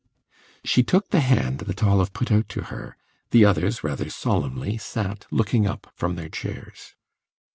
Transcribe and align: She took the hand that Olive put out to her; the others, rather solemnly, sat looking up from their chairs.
She 0.65 0.81
took 0.81 1.09
the 1.11 1.19
hand 1.19 1.59
that 1.59 1.83
Olive 1.83 2.11
put 2.11 2.31
out 2.31 2.49
to 2.49 2.61
her; 2.73 2.97
the 3.29 3.45
others, 3.45 3.83
rather 3.83 4.09
solemnly, 4.09 4.79
sat 4.79 5.27
looking 5.29 5.67
up 5.67 5.93
from 5.93 6.15
their 6.15 6.27
chairs. 6.27 6.95